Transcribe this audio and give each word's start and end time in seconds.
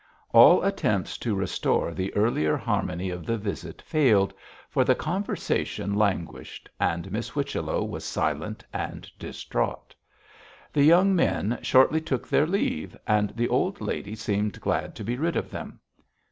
All 0.31 0.63
attempts 0.63 1.15
to 1.19 1.35
restore 1.35 1.93
the 1.93 2.11
earlier 2.15 2.57
harmony 2.57 3.11
of 3.11 3.23
the 3.23 3.37
visit 3.37 3.83
failed, 3.83 4.33
for 4.67 4.83
the 4.83 4.95
conversation 4.95 5.93
languished 5.93 6.67
and 6.79 7.11
Miss 7.11 7.29
Whichello 7.29 7.83
was 7.83 8.03
silent 8.03 8.65
and 8.73 9.07
distraught. 9.19 9.93
The 10.73 10.83
young 10.83 11.15
men 11.15 11.59
shortly 11.61 12.01
took 12.01 12.27
their 12.27 12.47
leave, 12.47 12.97
and 13.05 13.29
the 13.35 13.47
old 13.49 13.79
lady 13.79 14.15
seemed 14.15 14.59
glad 14.59 14.95
to 14.95 15.03
be 15.03 15.17
rid 15.17 15.35
of 15.35 15.51
them. 15.51 15.79